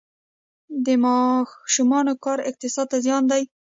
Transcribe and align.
د 0.85 0.87
ماشومانو 1.03 2.13
کار 2.23 2.39
اقتصاد 2.49 2.87
ته 2.91 2.97
زیان 3.05 3.23
دی؟ 3.31 3.43